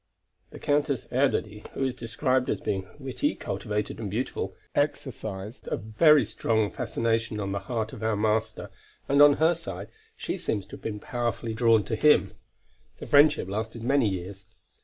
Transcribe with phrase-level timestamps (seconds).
[0.49, 6.25] The Countess Erdödy, who is described as being witty, cultivated and beautiful, exercised a very
[6.25, 8.71] strong fascination on the susceptible heart of our master,
[9.07, 12.33] and on her side, she seems to have been powerfully drawn to him.
[12.97, 14.45] The friendship lasted many years.